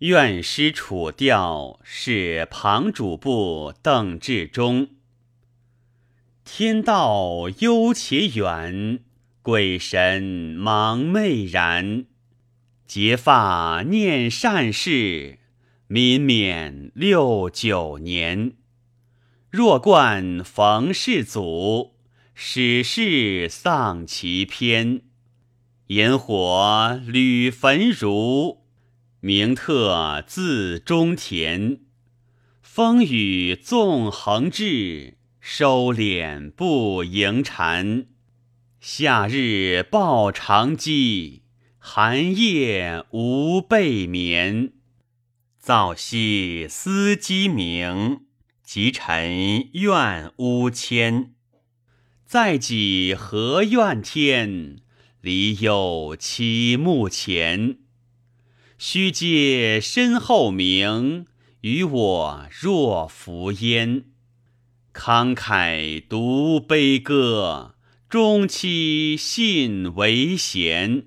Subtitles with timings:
[0.00, 4.88] 院诗楚调是庞主簿邓志忠。
[6.44, 9.00] 天道悠且远，
[9.40, 12.04] 鬼神忙昧然。
[12.86, 15.38] 结发念善事，
[15.86, 18.52] 民免六九年。
[19.48, 21.94] 若冠逢世祖，
[22.34, 25.00] 史事丧其篇。
[25.86, 28.65] 炎火屡焚如。
[29.20, 31.80] 名特自中田，
[32.60, 38.06] 风雨纵横至，收敛不盈蝉。
[38.78, 41.42] 夏日抱长饥，
[41.78, 44.74] 寒夜无被眠。
[45.58, 48.20] 早夕思鸡鸣，
[48.62, 51.32] 及臣怨屋迁。
[52.26, 54.76] 在己何怨天？
[55.22, 57.78] 离忧其目前。
[58.78, 61.26] 须借身后名，
[61.62, 64.04] 与我若浮烟。
[64.92, 67.74] 慷慨独悲歌，
[68.08, 71.06] 终期信为贤。